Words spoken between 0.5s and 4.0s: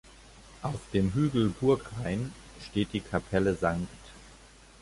Auf dem Hügel Burgrain steht die "Kapelle St.